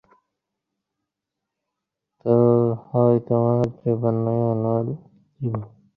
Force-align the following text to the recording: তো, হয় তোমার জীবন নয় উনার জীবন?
তো, 2.25 2.33
হয় 2.85 3.17
তোমার 3.27 3.59
জীবন 3.77 4.15
নয় 4.25 4.43
উনার 4.51 4.85
জীবন? 5.39 5.61